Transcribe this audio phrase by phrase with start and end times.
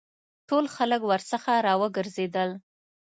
[0.49, 2.49] ټول خلک ورڅخه را وګرځېدل.